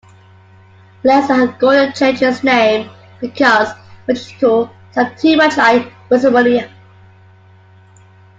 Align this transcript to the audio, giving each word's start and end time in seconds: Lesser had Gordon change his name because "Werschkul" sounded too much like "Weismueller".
Lesser 1.03 1.35
had 1.35 1.59
Gordon 1.59 1.93
change 1.93 2.21
his 2.21 2.43
name 2.43 2.89
because 3.19 3.67
"Werschkul" 4.07 4.71
sounded 4.89 5.15
too 5.19 5.37
much 5.37 5.57
like 5.57 5.93
"Weismueller". 6.09 6.67